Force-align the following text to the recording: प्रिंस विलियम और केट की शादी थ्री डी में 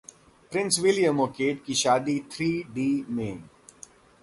प्रिंस 0.51 0.79
विलियम 0.79 1.19
और 1.19 1.27
केट 1.27 1.63
की 1.65 1.73
शादी 1.73 2.17
थ्री 2.31 2.51
डी 2.73 3.05
में 3.09 3.43